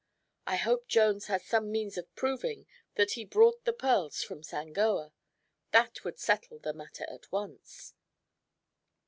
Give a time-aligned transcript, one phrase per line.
[0.47, 2.65] I hope Jones has some means of proving
[2.95, 5.13] that he brought the pearls from Sangoa.
[5.73, 7.93] That would settle the matter at once."